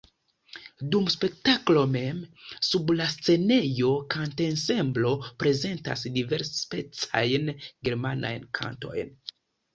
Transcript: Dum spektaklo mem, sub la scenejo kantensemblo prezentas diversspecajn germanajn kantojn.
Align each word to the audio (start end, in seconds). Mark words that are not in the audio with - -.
Dum 0.93 1.09
spektaklo 1.15 1.83
mem, 1.95 2.21
sub 2.69 2.93
la 3.01 3.07
scenejo 3.15 3.91
kantensemblo 4.15 5.13
prezentas 5.45 6.07
diversspecajn 6.17 7.55
germanajn 7.91 8.51
kantojn. 8.63 9.15